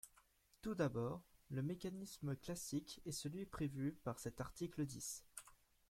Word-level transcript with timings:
Tout 0.63 0.73
d’abord, 0.73 1.21
le 1.49 1.61
mécanisme 1.61 2.35
classique 2.35 2.99
est 3.05 3.11
celui 3.11 3.45
prévu 3.45 3.99
par 4.03 4.17
cet 4.17 4.41
article 4.41 4.83
dix. 4.87 5.23